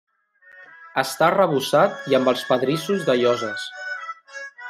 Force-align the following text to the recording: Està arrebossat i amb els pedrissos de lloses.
Està 1.01 1.25
arrebossat 1.27 2.09
i 2.13 2.17
amb 2.21 2.33
els 2.33 2.43
pedrissos 2.49 3.05
de 3.11 3.17
lloses. 3.23 3.71